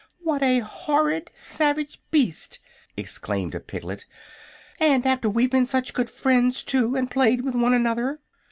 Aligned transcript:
"What 0.23 0.41
a 0.41 0.61
horrid, 0.61 1.29
savage 1.35 2.01
beast!" 2.09 2.57
exclaimed 2.97 3.53
a 3.53 3.59
piglet; 3.59 4.07
"and 4.79 5.05
after 5.05 5.29
we've 5.29 5.51
been 5.51 5.67
such 5.67 5.93
good 5.93 6.09
friends, 6.09 6.63
too, 6.63 6.95
and 6.95 7.11
played 7.11 7.41
with 7.41 7.53
one 7.53 7.75
another!" 7.75 8.19